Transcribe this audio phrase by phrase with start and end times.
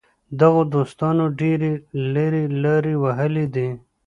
[0.39, 1.71] دغو دوستانو ډېرې
[2.13, 3.69] لرې لارې وهلې دي.